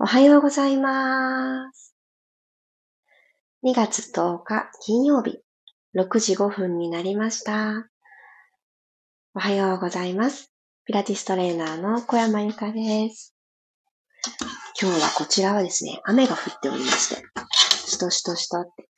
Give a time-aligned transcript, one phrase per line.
[0.00, 1.94] おはようございます。
[3.64, 5.38] 2月10日金曜日、
[5.96, 7.88] 6時5分になりました。
[9.34, 10.52] おはようございます。
[10.84, 13.36] ピラティストレーナーの小山由かです。
[14.82, 17.22] 今日はこちらはですね、雨が降っておりまして、
[17.86, 18.88] しとしとしとって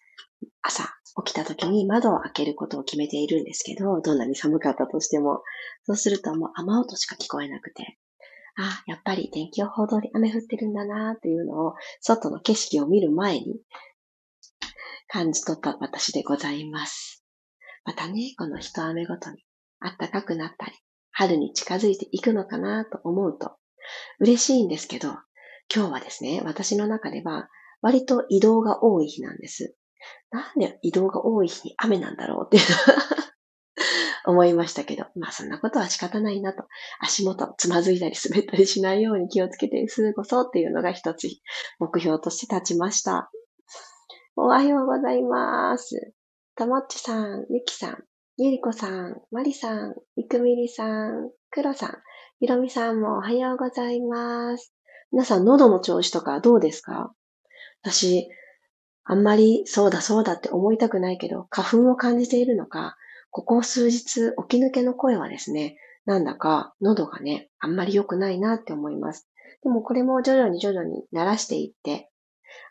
[0.62, 0.84] 朝
[1.24, 5.42] 起きた時に窓を開けることを決めているんですけど、どんなに寒かったとしても、
[5.84, 7.98] そうするともう雨音しか聞こえなくて、
[8.56, 13.60] あ、やっぱり天気予報通り雨降ってるんだなというのを、外の景色を見る前に
[15.08, 17.24] 感じ取った私でございます。
[17.84, 19.44] またね、この一雨ごとに
[19.80, 20.72] 暖かくなったり、
[21.10, 23.56] 春に近づいていくのかなと思うと
[24.20, 25.08] 嬉しいんですけど、
[25.74, 27.48] 今日はですね、私の中では
[27.82, 29.76] 割と移動が多い日なんです。
[30.30, 32.62] なんで移動が多い日に雨なんだろうっていう
[34.26, 36.64] 思いましたけど、まあそんなことは仕方ないなと。
[37.00, 41.28] 足元つまずいたり滑ったりしないように気をつけて過ごそうっていうのが一つ
[41.78, 43.30] 目標として立ちました。
[44.34, 46.12] おはようございます。
[46.56, 48.04] ともっちさん、ゆきさん、
[48.36, 51.96] ゆりこさん、まりさん、いくみりさん、くろさん、
[52.40, 54.74] ひろみさんもおはようございます。
[55.12, 57.12] 皆さん喉の調子とかどうですか？
[57.82, 58.28] 私、
[59.04, 62.96] あんまりそうだそうだって思いたくないけど、花粉を感じているのか、
[63.36, 69.28] ここ数日、起き抜けの声はですね、なんだか喉がね、あんまり良くないなって思います。
[69.62, 72.08] でもこれも徐々に徐々に慣らしていって、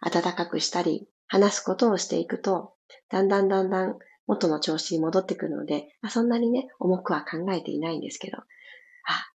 [0.01, 2.73] 暖かくしたり、話すことをしていくと、
[3.11, 8.43] だんだんだんだん元の調子に戻ってくるので、あそんなにね、重くは考えていないんですけど、あ、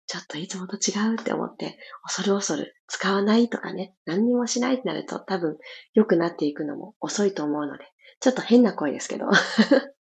[0.07, 5.59] ちょっといつもと違うって思って、恐る恐る使わないとかね、何にもしないってなると多分
[5.93, 7.83] 良くなっていくのも遅いと思うので、
[8.19, 9.27] ちょっと変な声ですけど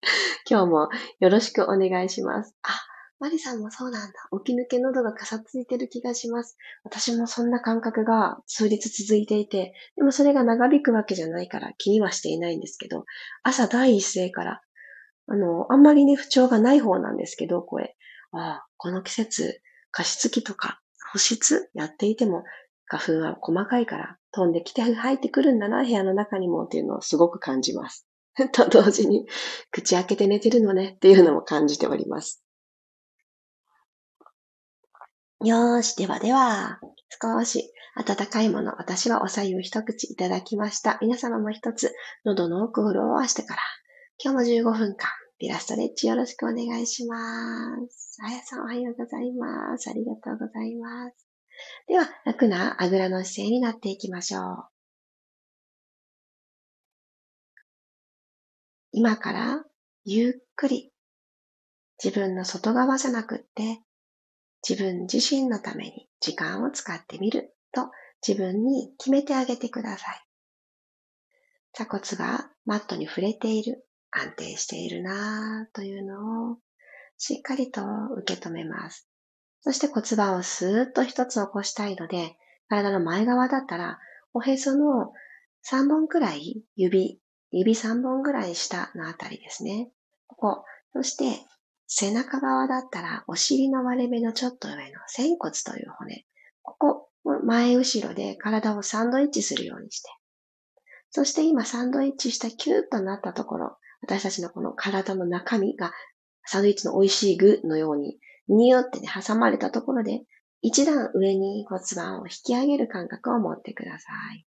[0.49, 2.55] 今日もよろしくお願いします。
[2.63, 2.69] あ、
[3.19, 4.13] マリさんもそうなんだ。
[4.43, 6.57] 起き抜け喉がかさついてる気がします。
[6.83, 13.05] 私もそんな感覚が数日続いていて、でもそれが長引くわけじゃないから気にはしていないんですけど、
[13.43, 14.61] 朝第一声から、
[15.27, 17.95] あの、あんまりね、不調がない方なんですけど、声。
[18.31, 19.61] ああ、この季節、
[19.91, 22.43] 加湿器とか保湿やっていても、
[22.85, 28.08] 花粉は細かいから飛んできて入ってくるんだな、部屋の中にもっていうのをすごく感じます。
[28.51, 29.27] と同時に、
[29.71, 32.43] 口開けて寝てるのねっていうのも感じております。
[35.43, 36.79] よーし、ではでは、
[37.21, 40.97] 少し温かいもの、私はおさゆを一口いただきました。
[41.01, 41.93] 皆様も一つ、
[42.25, 43.61] 喉の奥を潤わしてから、
[44.23, 47.15] 今日も15分間、ピラストレッチよろしくお願いしま
[47.89, 48.17] す。
[48.21, 49.89] あやさんおはようございます。
[49.89, 51.27] ありがとうございます。
[51.87, 54.78] では、楽なあぐらの姿勢になっていきましょう。
[58.99, 59.63] 今から
[60.03, 60.91] ゆっくり
[62.03, 63.79] 自分の外側じゃなくって
[64.67, 67.91] 自分自身のために時間を使ってみると
[68.27, 70.21] 自分に決めてあげてください。
[71.71, 76.57] 鎖骨がマットに触れている、安定しているなぁというのを
[77.17, 77.81] しっかりと
[78.17, 79.07] 受け止めます。
[79.61, 82.35] そして骨盤をスーッと一つ起こしたいので、
[82.67, 83.97] 体の前側だったら、
[84.33, 85.13] おへその
[85.71, 87.21] 3本くらい指
[87.51, 89.91] 指3本ぐらい下のあたりですね。
[90.27, 90.65] ここ。
[90.93, 91.39] そして、
[91.87, 96.25] 背中側だったら、お尻の割れ目のちょっと上の仙骨という骨。
[96.61, 97.09] ここ、
[97.43, 100.09] 前後ろで体をサンドイッチするようにして。
[101.11, 105.91] そして今サンドイッチしたキューッとなったところ、私たちのこの体の中身が
[106.45, 110.21] サンドイッチの美味しい具のように、ニューってね、挟まれたところで、
[110.61, 114.45] 一段上に骨盤を引き上げる感覚を持ってください。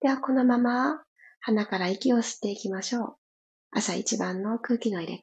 [0.00, 1.02] では、このまま
[1.40, 3.16] 鼻から息を吸っていきましょう。
[3.72, 5.20] 朝一番の空気の入れ替え。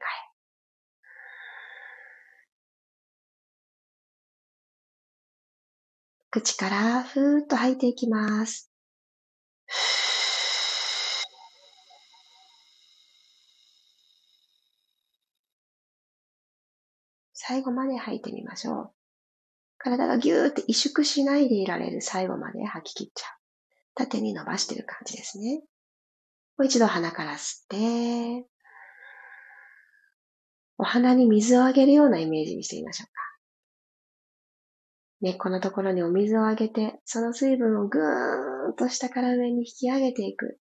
[6.30, 8.70] 口からふーっと吐いていきます。
[17.32, 18.90] 最後まで吐いてみましょう。
[19.78, 23.30] 体がぎゅーって萎縮しないでいられる最後まで吐き切っちゃう。
[23.94, 25.62] 縦に伸ばしてる感じですね。
[26.58, 28.48] もう一度鼻から吸って、
[30.76, 33.12] お花に水をあげるようなイメージにしてみましょうか。
[35.20, 40.58] 根っこのところにお水をあげて、その水分をぐーんと下から上に引き上げていく。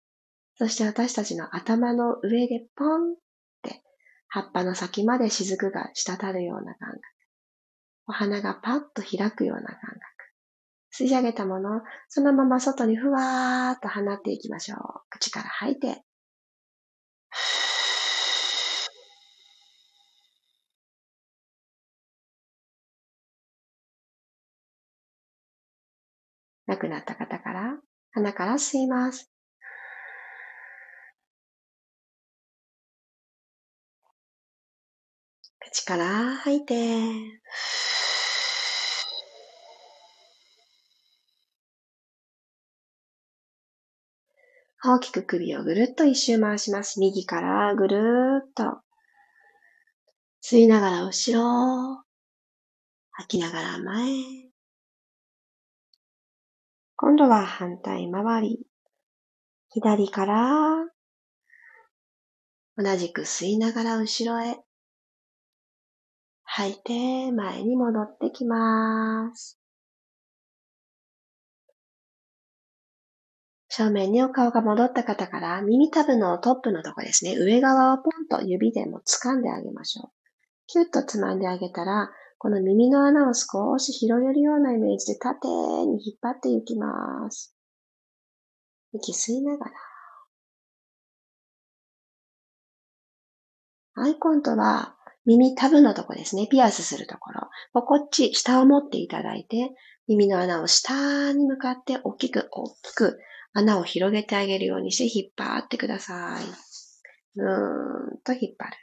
[0.55, 3.15] そして私たちの頭の上でポンっ
[3.63, 3.81] て
[4.27, 7.01] 葉っぱの先まで雫が滴るような感覚。
[8.07, 10.16] お花がパッと開くような感覚。
[10.97, 14.79] 吸い上げたもの、そのまま外にふわーっと放っていきましょう。
[15.09, 16.03] 口から吐いて。
[26.65, 27.77] 亡くなった方から、
[28.11, 29.31] 鼻から吸います。
[35.59, 36.73] 口から吐いて、
[44.83, 46.99] 大きく首をぐるっと一周回します。
[46.99, 48.81] 右からぐるーっと。
[50.43, 52.03] 吸いながら後ろ。
[53.11, 54.07] 吐きながら前。
[56.95, 58.67] 今度は反対回り。
[59.69, 60.85] 左から
[62.77, 64.57] 同じく吸いながら後ろへ。
[66.43, 69.56] 吐いて前に戻ってきます。
[73.77, 77.35] 正面にお顔が戻った方から耳たぶのトップのとこですね。
[77.37, 80.09] 上側をポンと指でも掴んであげましょう。
[80.65, 82.09] キュッとつまんであげたら、
[82.39, 87.55] この耳の穴を少し広げるようなイメージで縦に引っ張っていきます。
[88.93, 89.71] 息吸いながら。
[93.93, 94.95] はい、今度は
[95.27, 96.47] 耳タブのとこですね。
[96.49, 97.83] ピアスするところ。
[97.83, 99.69] こっち、下を持っていただいて、
[100.07, 103.19] 耳の穴を下に向かって大きく大きく
[103.57, 106.45] 穴を広げてあげるようにして引っ張ってください。
[107.37, 108.77] うーんと引っ張る。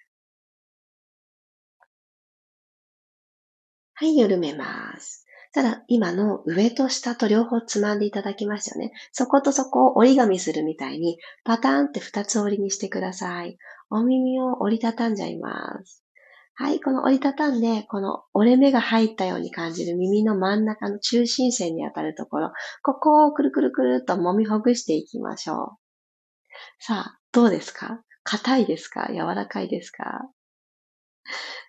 [3.94, 5.24] はい、緩めます。
[5.52, 8.92] ただ、今の上と下と両方つまんでいただきましたよね。
[9.12, 13.56] そことそこを折り紙するみたいに、パターンって二つ折りにしてください。
[13.90, 16.03] お耳を折りたたんじゃいます。
[16.56, 22.52] はい、この折りたたんで、この折れ目が入ったように感じる耳の真ん中の中心線に当たるところ、
[22.82, 25.68] ここをくるくるくるっと揉みほぐしていきましょう。
[26.78, 28.02] さあ、どうですか？
[28.22, 29.08] 硬いですか？
[29.10, 30.22] 柔らかいですか？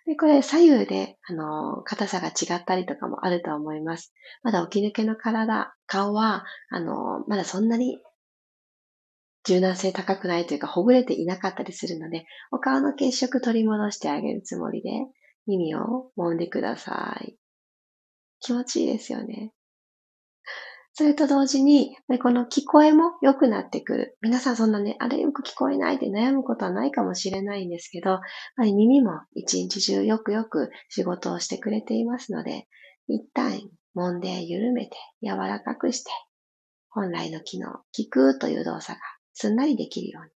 [0.06, 4.12] で、これ左右で、あの、硬さが違ったりとかもあると思います。
[4.44, 7.98] まだ起き抜けの体、顔は、あの、まだそんなに
[9.46, 14.90] 柔軟性高くないというか、ほぐれていなかったりするので、お顔の血色取り戻してあげるつもりで、
[15.46, 17.36] 耳を揉んでください。
[18.40, 19.52] 気持ちいいですよね。
[20.94, 24.18] それと同時に、この聞こえも良くなってくる。
[24.22, 28.20] 皆さんそんなね、あれよく聞こえないって悩むことはないかもしれないんですけど、
[28.58, 32.66] 耳も一日中よくよく仕事をしてくれていますので、
[33.08, 33.60] 一旦
[33.94, 36.10] 揉んで緩めて柔らかくして、
[36.88, 40.30] 本来の機能、聞くという動作がすんなりできるように。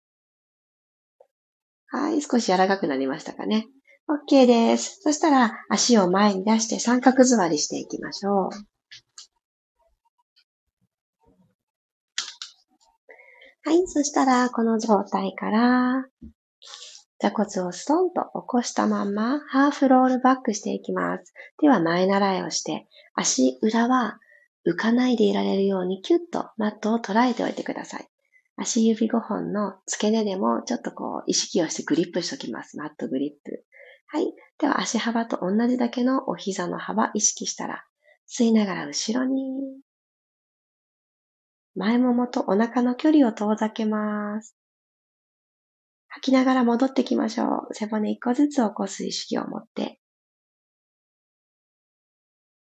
[1.87, 3.65] はい、少し柔らかくなりましたかね。
[4.29, 4.99] OK です。
[5.01, 8.49] そしたら足を前に出して三角座りしていきましょう。
[13.63, 13.87] はい。
[13.87, 16.05] そしたら、この状態から、
[17.19, 21.33] 座骨をストンと起こしたまま、ハーフロールバックしていきます。
[21.61, 24.19] では、前習いをして、足裏は
[24.67, 28.09] 浮かないでいられるようにキュッとマットを捉えておいてください。
[28.61, 32.77] 足指5本の付け根でもちょっとこう意識をしてグリップしときます。
[32.77, 33.63] マットグリップ。
[34.07, 34.33] はい。
[34.59, 37.85] では足幅と同じだけのお膝の幅意識したら、
[38.27, 39.43] 吸いながら後ろに
[41.75, 44.55] 前ももとお腹の距離を遠ざけます。
[46.09, 47.73] 吐きながら戻ってきましょう。
[47.73, 49.99] 背骨一個ずつ起こす意識を持って。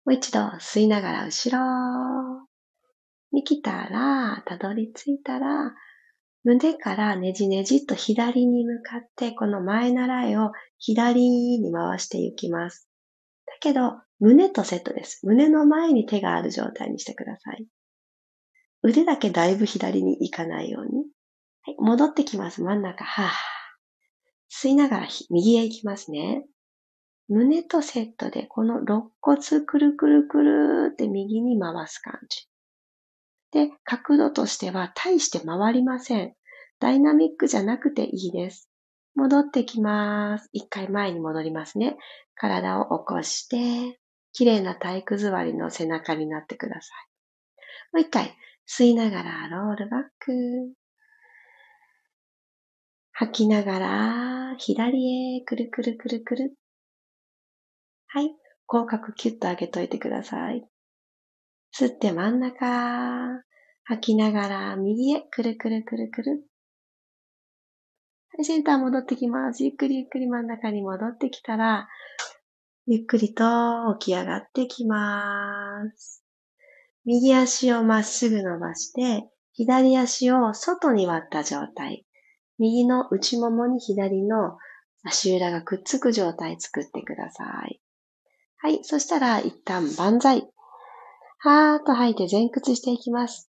[0.06, 2.48] もう一度吸いながら後ろ
[3.32, 5.74] に来たら、たどり着いたら、
[6.48, 12.88] 胸からねじねじっと左に向かって、この前習いを左に回していきます。
[13.46, 15.28] だけど、胸とセットです。
[15.28, 17.68] 胸の前に手がある状態にしてください。
[18.82, 21.04] 腕だけだいぶ左に行かないように。
[21.64, 22.64] はい、戻ってきます。
[22.64, 23.04] 真ん中。
[23.04, 23.30] はぁ。
[24.50, 26.46] 吸いながら右へ行きますね。
[27.28, 32.48] 胸とセットで、この肋骨くるくるくるって右に回す感じ。
[33.52, 36.34] で、角度としては大して回りません。
[36.80, 38.70] ダイナミックじゃなくていいです。
[39.16, 40.50] 戻ってきます。
[40.54, 41.98] 一回前に戻りますね。
[42.36, 44.00] 体を起こして、
[44.34, 46.94] 綺麗な体育座りの背中になってくださ
[47.92, 47.94] い。
[47.94, 48.36] もう一回、
[48.68, 50.74] 吸いながらロールバック。
[53.14, 56.54] 吐きながら左へくるくるくるくる。
[58.08, 58.36] はい。
[58.68, 60.64] 口角キュッと上げといてください。
[61.72, 63.44] 吸って真ん中。
[63.90, 66.44] 吐きながら右へくるくるくるくる。
[68.36, 69.64] はい、センター戻ってきます。
[69.64, 71.88] ゆっくりゆっくり真ん中に戻ってきたら、
[72.86, 73.44] ゆっくりと
[74.00, 76.24] 起き上がってきます。
[77.06, 82.06] 右足をまっすぐ伸ばして、左足を外に割った状態。
[82.60, 84.58] 右の内ももに左の
[85.04, 87.82] 足裏がくっつく状態作ってください。
[88.58, 88.84] はい。
[88.84, 90.50] そしたら一旦万歳。
[91.40, 93.52] はーっと吐いて前屈していきます。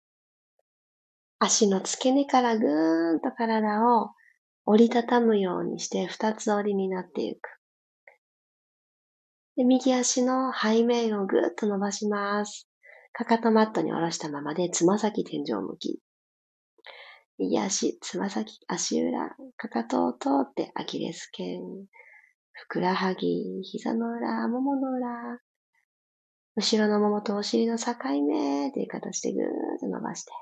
[1.38, 4.10] 足の付け根からぐーんと体を
[4.64, 7.40] 折りたたむようにして二つ折りになっていく。
[9.56, 12.66] で右足の背面をぐーっと伸ばします。
[13.12, 16.00] かかとマットに下ろしたままでつま先天井向き。
[17.38, 21.60] 右足、つま先、足裏、かかとを通ってアキレス腱、
[22.52, 25.40] ふくらはぎ、膝の裏、ももの裏、
[26.56, 27.94] 後ろのももとお尻の境
[28.26, 29.48] 目という形でぐーっ
[29.80, 30.32] と伸ばして、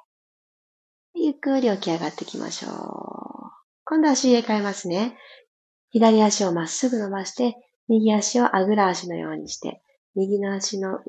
[1.14, 2.73] ゆっくり起き上がっていきましょう。
[3.85, 5.16] 今度は足入れ替えますね。
[5.90, 7.57] 左足をまっすぐ伸ばして、
[7.88, 9.83] 右足をあぐら足のようにして、
[10.14, 11.00] 右の足の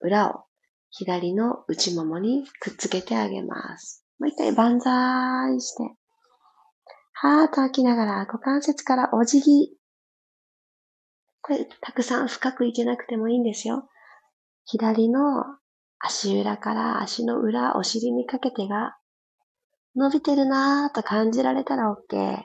[0.00, 0.44] 裏を
[0.90, 4.04] 左の内ももにくっつけてあげます。
[4.18, 5.82] もう一回万歳して、
[7.12, 9.76] はーっと吐きながら股関節からお辞儀。
[11.42, 13.88] これ、たくさん深くいけなくてもいいんですよ。
[14.70, 15.46] 左の
[15.98, 18.98] 足裏から足の裏、お尻にかけてが
[19.96, 22.42] 伸びてるなーと感じられたら OK。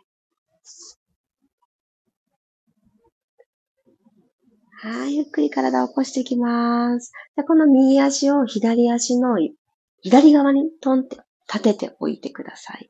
[4.86, 7.12] はい、ゆっくり体を起こしていきます。
[7.36, 9.36] でこの右足を左足の
[10.02, 11.18] 左側にトンって
[11.52, 12.90] 立てておいてください。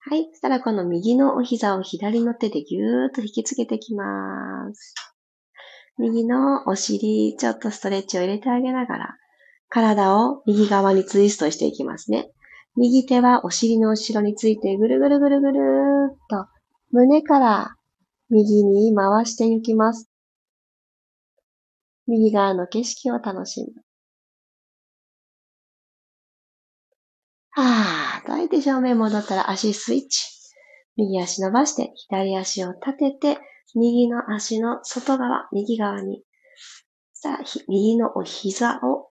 [0.00, 0.28] はい。
[0.32, 4.94] そしたらこの右のお膝を左の手でぎゅーっと引きつけていきます。
[5.98, 9.16] 右のお尻、ちょっとストレッチを入れてあげながら、
[9.68, 12.30] 体を右側にツイストしていきますね。
[12.76, 16.46] 右手はお尻の後ろについてぐるぐるぐるぐるーっと
[16.92, 17.74] 胸から
[18.30, 20.08] 右に回していきます。
[22.06, 23.82] 右側の景色を楽しむ。
[27.50, 30.28] はぁ、と相手正面戻ったら足スイッチ。
[30.96, 33.38] 右足伸ばして、左足を立てて、
[33.74, 36.22] 右の足の外側、右側に。
[37.12, 39.10] さあ、右のお膝を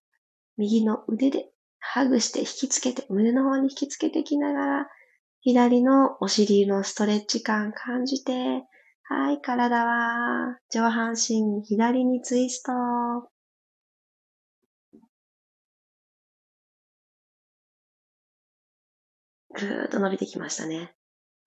[0.58, 1.50] 右の腕で
[1.80, 4.88] ハグして引きつけて、胸の方に引きつけていきながら、
[5.42, 8.64] 左のお尻のストレッチ感感じて、
[9.04, 12.74] はい、体は上半身左にツイスト。
[19.54, 20.94] ぐーっと伸びてきましたね。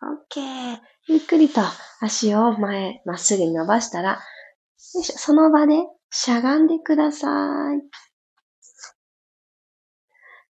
[0.02, 0.78] OK。
[1.10, 1.60] ゆっくりと
[1.98, 4.20] 足を前、まっすぐに伸ばしたら、
[4.94, 5.74] よいしょその場で
[6.08, 7.26] しゃがんでくださ
[7.74, 7.82] い。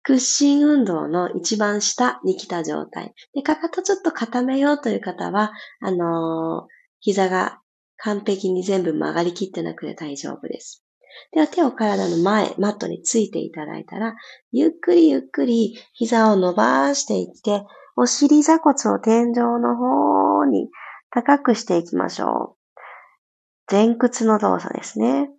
[0.03, 3.13] 屈伸運動の一番下に来た状態。
[3.33, 6.67] で、かかとちょっと固めようという方は、あのー、
[6.99, 7.61] 膝が
[7.95, 10.83] 完璧に全部曲がりきってなくて大丈夫です。
[11.31, 14.15] では手を体の前、マットについていただいたら、
[14.51, 20.69] ゆっくりゆっくり膝を伸ばしていって、お尻座骨を天井の方に
[21.11, 23.71] 高くしていきましょう。
[23.71, 25.29] 前屈の動作ですね。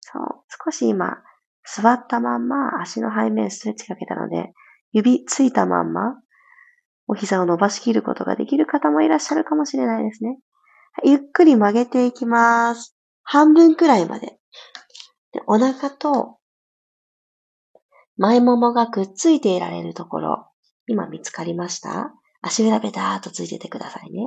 [0.00, 0.22] そう。
[0.64, 1.18] 少し今、
[1.64, 4.52] 座ったまんま足の背面ストレッチかけたので、
[4.92, 6.16] 指ついたまんま、
[7.08, 10.38] お膝を伸ばしきることができる方もいらっしゃるかもしれないですね。
[11.04, 12.96] ゆっくり曲げていきます。
[13.22, 14.35] 半分くらいまで。
[15.32, 16.38] でお腹と
[18.16, 20.48] 前ももがくっついていられるところ、
[20.86, 22.12] 今見つかりました？
[22.42, 24.20] 足裏ペターっとついててくださいね。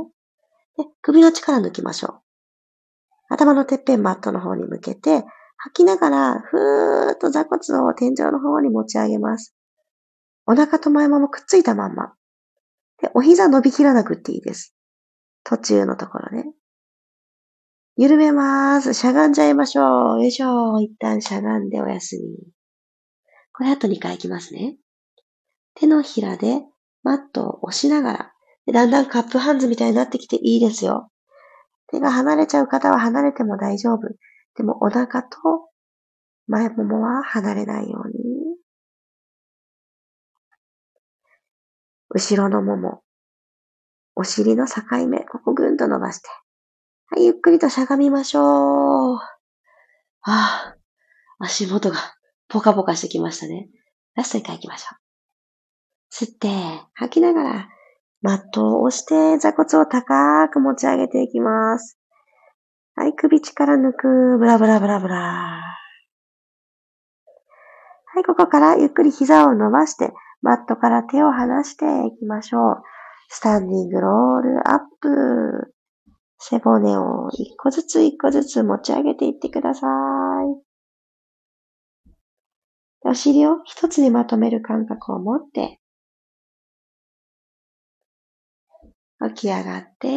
[0.78, 2.22] で首の力抜きましょう。
[3.30, 5.24] 頭のてっぺんマットの方に向けて、
[5.58, 9.56] 吐きながら、ふーっと座骨を天井の方に持ち上げます。
[10.48, 12.14] お腹と前ももくっついたまんま。
[13.02, 14.74] で、お膝伸びきらなくっていいです。
[15.44, 16.52] 途中のところね。
[18.02, 18.94] 緩めます。
[18.94, 20.22] しゃがんじゃいましょう。
[20.22, 20.80] よいしょ。
[20.80, 22.22] 一旦しゃがんでお休み。
[23.52, 24.78] これあと2回いきますね。
[25.76, 26.62] 手のひらで
[27.04, 28.34] マットを押しながら、
[28.74, 31.12] だんだんカップハンズみたいになってきていいですよ。
[31.92, 34.08] 手が離れちゃう方は離れても大丈夫。
[34.56, 35.28] でもお腹と
[36.48, 38.14] 前ももは離れないように。
[42.12, 43.02] 後ろのもも、
[44.16, 46.30] お尻の境目、ここぐんと伸ばして。
[47.12, 49.16] はい、ゆっくりとしゃがみましょう。
[49.16, 49.20] あ
[50.22, 50.76] あ、
[51.40, 51.98] 足元が
[52.48, 53.68] ポカポカしてきましたね。
[54.16, 55.00] ラスト一回行きましょう。
[56.14, 56.50] 吸って、
[56.94, 57.70] 吐きながら、
[58.22, 61.98] マットを押して座骨を高く持ち上げていきます。
[62.96, 64.38] はい、首力抜く。
[64.38, 65.62] ブラブラブラブラ。
[68.06, 70.12] はい、ここからゆっくり膝を伸ばして、
[70.42, 72.84] マットから手を離していきましょう。
[73.30, 75.74] スタンディングロールアップ。
[76.40, 79.90] 背骨を一個ずつ一個ずつ持ち上げていってください。
[83.02, 85.80] お尻を一つにまとめる感覚を持って、
[89.30, 90.08] 起き上がって、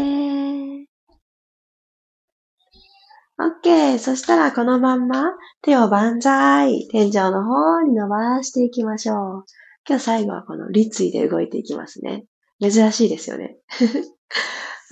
[3.38, 3.98] OK。
[3.98, 6.86] そしたらこのまんま手を万歳。
[6.88, 9.44] 天井の方に伸ばしていきましょう。
[9.88, 12.24] 今日最後はこの立位で動いていきますね。
[12.60, 13.56] 珍しいですよね。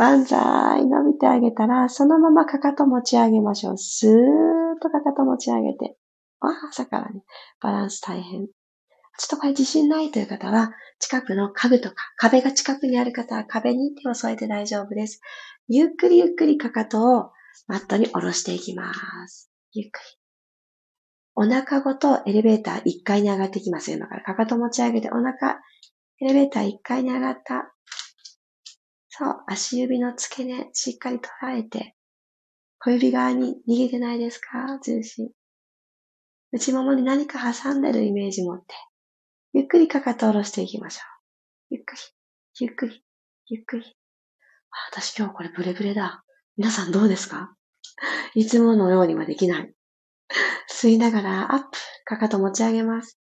[0.00, 0.86] 万歳。
[0.86, 3.76] 伸びてあげたら、そのままかかと持ち上げましょう。
[3.76, 4.14] スーッ
[4.80, 5.98] とかかと持ち上げて。
[6.40, 7.22] わあ、朝からね、
[7.60, 8.46] バランス大変。
[8.46, 15.20] ちょっとこれ自信ないという方は、近くの家具とか壁が近くにある方は壁に手を添えて大丈夫です。
[15.68, 17.30] ゆっくりゆっくりかかとを
[17.66, 18.94] マットに下ろしていきま
[19.28, 19.50] す。
[19.72, 20.18] ゆっくり。
[21.34, 23.92] お腹ごとエレベーター1階に上がってきます。
[23.92, 25.60] 今からかかと持ち上げてお腹、
[26.22, 27.74] エレベーター1階に上がった。
[29.10, 31.94] そう、足指の付け根しっかり捉えて、
[32.78, 34.78] 小指側に逃げてないですか？
[34.82, 35.28] 重心。
[36.52, 38.74] 内ももに何か挟んでるイメージ持って、
[39.52, 41.00] ゆっくりかかと下ろしていきましょ
[41.70, 41.74] う。
[41.74, 42.00] ゆっくり、
[42.60, 43.04] ゆっくり、
[43.48, 43.84] ゆっくり。
[43.84, 46.24] あ私今日これブレブレだ。
[46.56, 47.54] 皆さんどうですか？
[48.34, 49.74] いつものようにはできない。
[50.70, 53.19] 吸いながらアップ、かかと持ち上げます。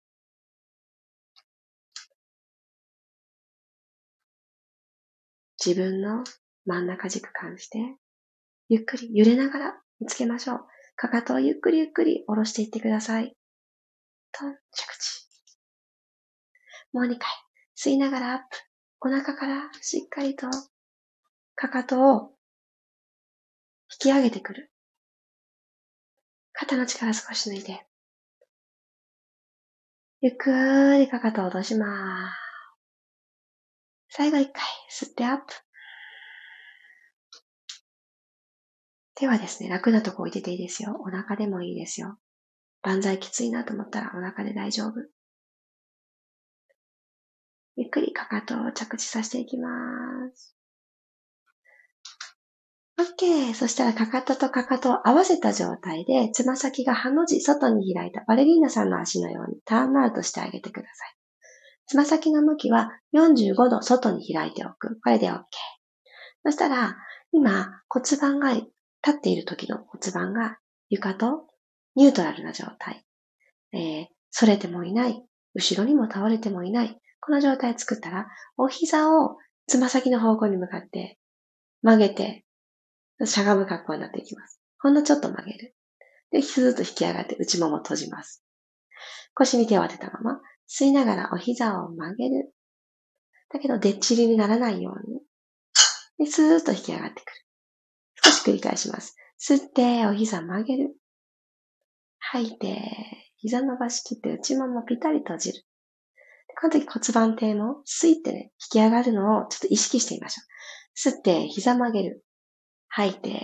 [5.64, 6.24] 自分の
[6.66, 7.78] 真ん中軸感じて、
[8.68, 10.66] ゆっくり揺れながら見つけましょう。
[10.96, 13.36] かかとをゆっくりゆっくり下ろしていってください。
[14.32, 14.40] と、
[14.72, 15.28] 着地。
[16.92, 17.28] もう2回。
[17.76, 18.44] 吸いながらアップ。
[19.00, 20.48] お腹からしっかりと、
[21.54, 22.30] かかとを
[23.90, 24.70] 引き上げてくる。
[26.52, 27.86] 肩の力少し抜いて。
[30.20, 32.51] ゆっくりかかとを落とします。
[34.14, 35.44] 最後一回、吸ってアップ。
[39.14, 40.98] 手はですね、楽なとこ置いてていいですよ。
[41.00, 42.18] お腹でもいいですよ。
[42.82, 44.92] 万歳きついなと思ったらお腹で大丈夫。
[47.76, 49.70] ゆっくりかかとを着地させていきま
[50.36, 50.54] す。
[52.98, 53.54] OK。
[53.54, 61.21] そしたらかかととかかとを合わせた状態で、つま先がハの字外に開いたバレリーナさんの足のようにターンアウトしてあげてください。
[61.86, 64.98] つま先の向きは45度外に開いておく。
[65.02, 65.42] これで OK。
[66.44, 66.96] そしたら、
[67.32, 68.68] 今骨盤が立
[69.10, 71.46] っている時の骨盤が床と
[71.96, 73.04] ニュートラルな状態。
[73.72, 75.22] えー、反れてもいない。
[75.54, 76.98] 後ろにも倒れてもいない。
[77.20, 81.18] この状態作ったら、お膝をつま先の方向に向かって
[81.82, 82.44] 曲げて
[83.24, 84.60] しゃがむ格好になっていきます。
[84.78, 85.74] ほんのちょっと曲げる。
[86.30, 88.42] で、スーッと引き上がって内もも閉じます。
[89.34, 90.40] 腰に手を当てたまま、
[90.72, 92.54] 吸いながらお膝を曲げる。
[93.50, 95.20] だけど、でっちりにならないように。
[96.18, 97.32] で、スーッと引き上がってくる。
[98.24, 99.14] 少し繰り返します。
[99.38, 100.96] 吸って、お膝曲げる。
[102.18, 102.80] 吐いて、
[103.36, 105.62] 膝伸ばしきって内ももぴたり閉じる。
[106.60, 111.10] この時骨盤底もスイってね、引き上がるのをちょっと意識してみましょう。
[111.10, 112.24] 吸って、膝曲げる。
[112.88, 113.34] 吐いて、引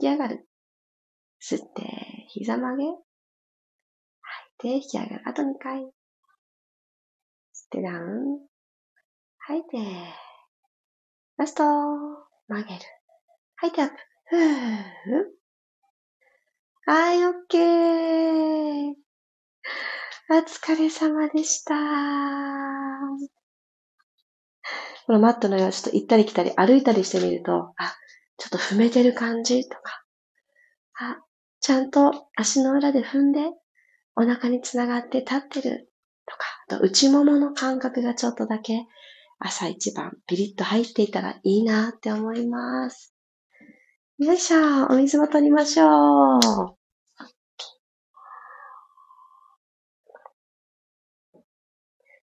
[0.00, 0.46] き上がる。
[1.42, 2.84] 吸って、膝曲げ。
[2.84, 3.02] 吐い
[4.58, 5.22] て、引き上がる。
[5.26, 5.90] あと2回。
[7.72, 8.40] 吸ってダウン。
[9.38, 9.78] 吐いて、
[11.36, 11.62] ラスト、
[12.48, 12.80] 曲げる。
[13.56, 13.94] 吐いてアップ。
[14.30, 14.40] ふー。
[16.86, 18.94] はい、オッケー。
[20.30, 21.74] お疲れ様でした。
[25.06, 27.96] このマットの上をちょっと行ったり来たり歩いたりしてみると、あ、
[28.36, 30.04] ちょっと踏めてる感じとか、
[30.98, 31.18] あ、
[31.60, 33.40] ちゃんと足の裏で踏んで
[34.16, 35.89] お腹につながって立ってる
[36.30, 38.86] とか、あと内ももの感覚がちょっとだけ
[39.40, 43.14] 朝一番ピリッと入っていたらいいなって思います。
[44.18, 46.80] よいしょ、お水も取りましょう。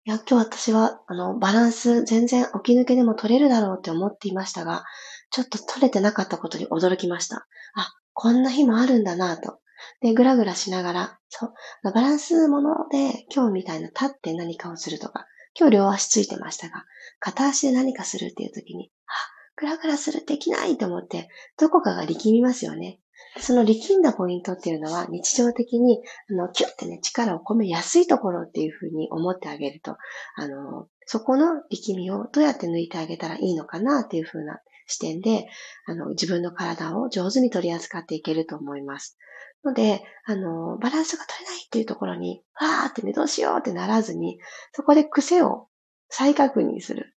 [0.06, 4.86] いや、今日私は、あの、バランス全然起き抜けでも取れるだろうって思っていましたが、
[5.32, 7.48] ちょっと取れてなかったことに驚きました。
[7.76, 9.60] あ、こんな日もあるんだなと。
[10.02, 15.26] で、ぐらぐらしながら、そう、バランスもので今日みたいな立って何かをするとか、
[15.60, 16.86] 今日両足ついてましたが、
[17.20, 19.12] 片足で何かするっていう時に、あ、
[19.56, 23.00] ぐらぐらするできないと思って、どこかが力みますよね。
[23.40, 29.98] その力んだポイントっていうのは日常的に、あの、キュッてね、力を込めやすいところっていうふうに思ってあげると、
[30.36, 35.48] あの、そこの力みをどうやって抜いてあげたらいいのかなっていうふうな視点で、
[35.86, 39.18] あの、自分の体を上手に取り扱っていけると思います。
[39.64, 44.40] ので、あの、バランスが取れないっていうところに、わーってね、どうしようってならずに、
[44.74, 45.68] そこで癖を
[46.10, 47.14] 再確認する。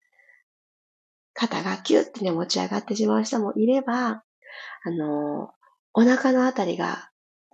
[1.34, 4.24] 肩がキュッてね、持ち上がってしまう人もいれば、
[4.84, 5.52] あの、
[5.94, 7.10] お腹のあたりが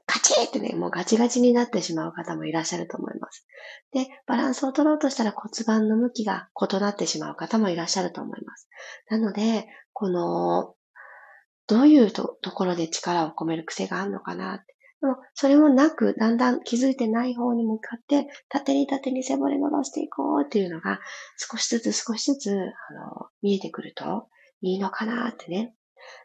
[0.08, 3.48] カチッってね、もうガチガチになってしまう方もいらっしゃると思います。
[3.92, 8.70] で、バランスを取ろうとしたら骨盤の向きが異なってしまう方もいらっしゃると思います。
[9.10, 10.76] なので、この、
[11.68, 14.76] どういうところで力を込める癖があるのかなって。
[15.02, 21.00] でも、それもなく、だんだん気づいてない方に向かって、縦に縦に背骨伸ばしていこうっていうのが、
[21.38, 24.28] 少しずつ少しずつ、あの、見えてくると
[24.62, 25.74] いいのかなってね。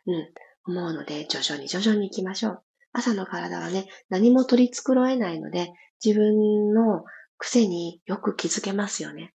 [0.06, 0.28] うん。
[0.66, 2.62] 思うので、徐々に徐々に行きましょう。
[2.92, 5.72] 朝の体はね、何も取り繕えないので、
[6.04, 7.04] 自分の
[7.38, 9.32] 癖によく気づけますよね。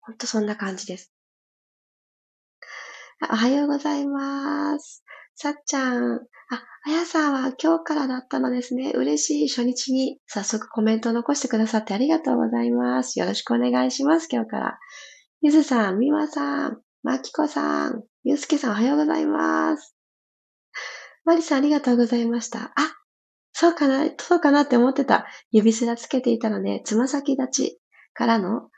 [0.00, 1.15] ほんとそんな感じです。
[3.22, 5.02] おはようございます。
[5.36, 6.16] さっちゃん。
[6.50, 8.92] あ、あやさんは今日からだったのですね。
[8.94, 9.48] 嬉しい。
[9.48, 13.18] 初日に早速コメントを残してくださってありがとうございます。
[13.18, 14.28] よろしくお願いします。
[14.30, 14.78] 今日から。
[15.40, 19.96] ゆずさん、みわさん、まきこさん、ゆうすけさんおはようございます。
[21.24, 22.72] まりさんありがとうございました。
[22.76, 22.96] あ、
[23.54, 25.26] そうかな、そうかなって思ってた。
[25.50, 27.80] 指すらつけていたので、つま先立ち
[28.12, 28.68] からの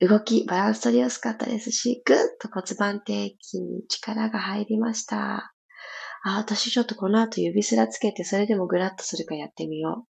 [0.00, 5.52] 動き、バランス取りやすかったですし、ぐっと骨盤底筋に力が入りました。
[6.22, 10.06] あ、私ちょっとこの後指すらつけて、それでもグラッとするかやってみよ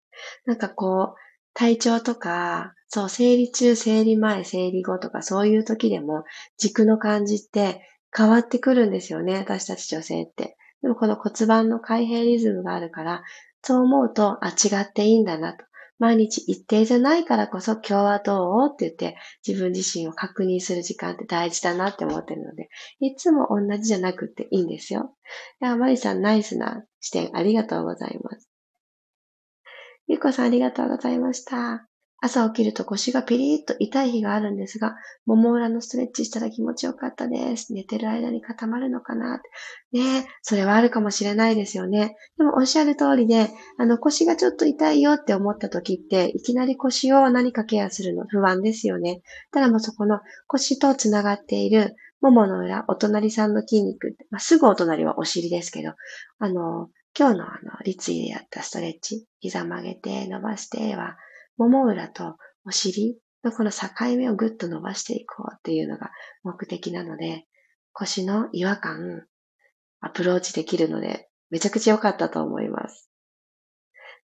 [0.46, 0.48] う。
[0.48, 1.18] なんかこう、
[1.54, 6.24] 体調とか、そう、生理中、生理前、生理後とか、そういう時でも、
[6.58, 7.80] 軸の感じって
[8.16, 10.56] 変わってくるんですよね、私たち女性って。
[10.82, 13.22] でもこの骨盤の開閉リズムがあるから、
[13.62, 15.64] そう思うと、あ、違っていいんだなと。
[16.02, 18.70] 毎日一定じゃないからこそ今日はどう？
[18.72, 25.14] って言って自分自身を確認する時間って大事だなって思ってるので、いつも同じじゃなくていいんですよ。
[25.60, 28.48] では、マリさんナイスな視点ありがとうございます。
[30.08, 31.86] ゆうこさんありがとうございました。
[32.24, 34.94] 朝起きると腰がピリッと痛い日があるんですが、
[35.26, 37.74] もも裏のストレッチしたら気持ちよかったです。
[37.74, 39.42] 寝てる間に固まるのかな
[39.90, 42.14] ねえ、それはあるかもしれないですよね。
[42.38, 49.22] でもおっしゃる通りで、あの腰がちょっと痛いよって思った時って、いきなり腰を何かケアするの不安ですよね。
[49.50, 55.94] ただもうそこの腰とつながっているももの裏、お隣さんの筋肉、まあ、すぐお隣はお尻ですけど、
[56.38, 61.16] あの、今日のあの、立位でやったストレッチ、膝曲げて伸ばしては、
[61.62, 66.10] もも裏とお尻のこの境目をぐっと伸ばしていこうっていうのが
[66.42, 67.46] 目的なので、
[67.92, 69.26] 腰の違和感、
[70.00, 73.10] アプローチできるので、めちゃくちゃ良かったと思います。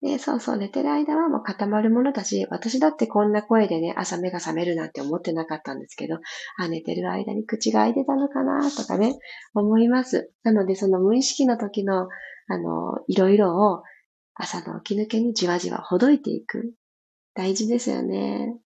[0.02, 6.18] で、そうそう、寝てる間はもう固まるものだし、私だってこんな声でね、朝目が覚めるなんて思ってなかったんですけど、
[6.58, 9.18] あ、寝てる間に口が開いてたのかなとかね、
[9.54, 10.30] 思います。
[10.42, 12.08] なので、その無意識の時の、
[12.48, 13.82] あの、いろいろを
[14.34, 16.74] 朝の起き抜けにじわじわほどいていく。
[17.34, 18.56] 大事ですよね。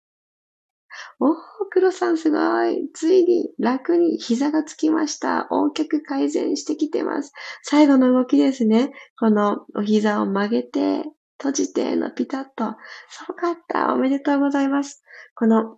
[1.20, 1.36] おー、
[1.70, 2.88] 黒さんすごい。
[2.94, 5.48] ついに楽に膝がつきました。
[5.50, 7.32] 大きく改善してきてます。
[7.62, 8.92] 最後の動きですね。
[9.18, 11.04] このお膝を曲げて、
[11.38, 12.76] 閉じてのピタッと。
[13.10, 13.94] そうかった。
[13.94, 15.02] おめでとうございます。
[15.34, 15.76] この、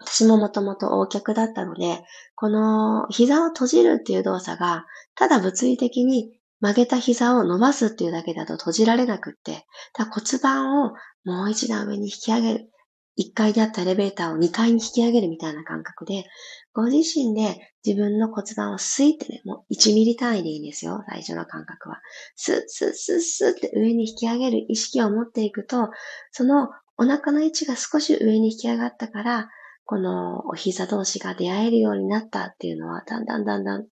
[0.00, 2.02] 私ももともと O 脚だったので、
[2.34, 10.92] この膝を閉じるっていう動作が、ただ物理的に曲げた膝を伸ばすっていうだけだと閉じられなくって、骨盤を
[11.24, 12.70] もう一段上に引き上げる。
[13.18, 16.24] 1階であったエレベーターを2階に引き上げるみたいな感覚で、
[16.72, 22.00] ご自身で自分の骨盤をスイってね、もう1ミリ単位でいいんですよ、最初の感覚は。
[22.36, 25.90] スッスッスッスッって上に引き上げる意識を持っていくと、
[26.30, 29.48] そのお腹の位置が少し上に引き上がったから、
[29.84, 33.86] このお膝同士が出会えるようになったっていうのは、だんだんだんだん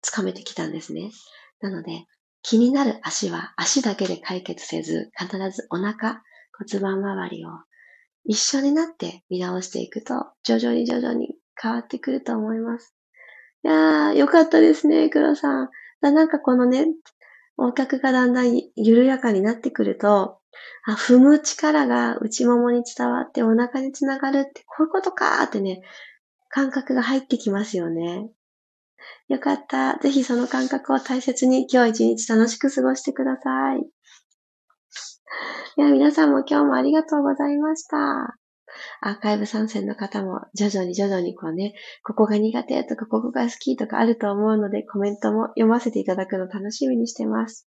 [0.00, 1.10] つかめてきたんですね。
[1.60, 2.06] なので、
[2.42, 6.22] 気になる足は足だけで解決せず、必ずお腹、
[6.56, 7.50] 骨盤周りを
[8.24, 12.94] 一緒になって見直していくと、徐々に徐々に変わってくると思います。
[13.64, 15.70] いやー、よかったですね、黒さん。
[16.00, 16.86] なんかこのね、
[17.58, 20.38] 横脚がだんだん緩やかになってくると、
[20.86, 25.82] あ、踏む力が内ももに伝わってお腹につながるって、こういうことかーってね、
[26.48, 28.30] 感覚が入ってきますよね。
[29.28, 29.98] よかった。
[29.98, 33.80] ぜひその感覚を大切に今日一日楽しく過ごしてください。
[35.76, 38.39] いや、皆さんも今日もありがとうございました。
[39.00, 47.68] アーカイブ参戦の方も徐々に徐々にこうね、ここが苦手とかここが好きとかあると思うのでコメントも読ませていただくの楽しみにしてます。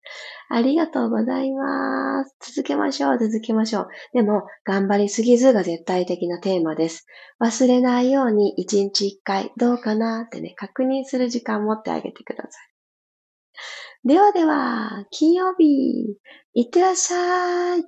[0.49, 2.35] ありがとうございます。
[2.53, 3.87] 続けましょう、続けましょう。
[4.13, 7.05] でも、頑張りすぎずが絶対的なテーマです。
[7.41, 12.73] 忘れないように一日一回どうかなってね、確認する時間持ってあげてください。
[14.05, 16.17] ではでは、金曜日、
[16.53, 17.85] いってらっしゃい。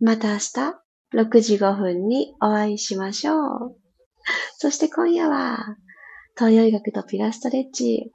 [0.00, 0.81] また明日、
[1.14, 3.76] 6時5分にお会いしましょう。
[4.56, 5.76] そして今夜は、
[6.36, 8.12] 東洋医学とピラストレッチ、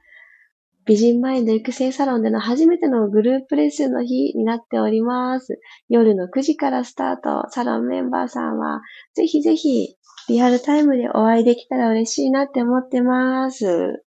[0.86, 5.60] 美人マインド育成サロンでの初めてのグループレッスンの日になっております。
[5.90, 8.82] 夜の9時からスタート、サロンメンバーさんは、
[9.14, 9.98] ぜひぜひ、
[10.30, 14.04] リアルタイムでお会いできたら嬉しいなって思ってます。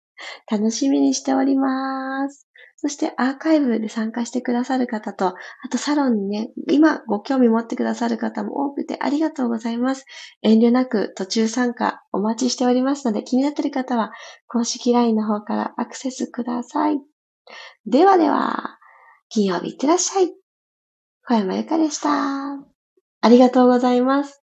[0.51, 2.46] 楽しみにしております。
[2.87, 5.35] そしてアーカイブで参加してくださる方と、あ
[5.73, 10.05] とサロンにね、今ご興味持ってくださる方も多くてありがとうございます。
[10.41, 14.13] 遠慮なく途中参加お待ちしておりますので、気になっている方は
[14.47, 17.01] 公式 LINE の方からアクセスください。
[17.87, 18.79] ではでは、
[19.31, 20.33] 金曜日いってらっしゃい。
[21.27, 22.11] 小山由かでした。
[22.13, 24.46] ありがとうございます。